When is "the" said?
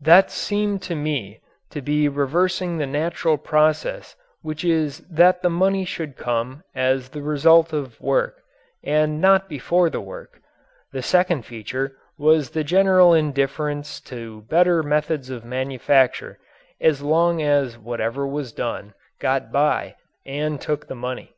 2.78-2.84, 5.40-5.48, 7.10-7.22, 9.90-10.00, 10.90-11.00, 12.50-12.64, 20.88-20.96